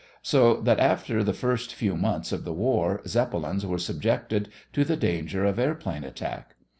So 0.23 0.59
that 0.61 0.79
after 0.79 1.23
the 1.23 1.31
first 1.31 1.75
few 1.75 1.95
months 1.95 2.31
of 2.31 2.43
the 2.43 2.53
war 2.53 3.03
Zeppelins 3.05 3.67
were 3.67 3.77
subjected 3.77 4.49
to 4.73 4.83
the 4.83 4.97
danger 4.97 5.45
of 5.45 5.59
airplane 5.59 6.03
attack. 6.03 6.55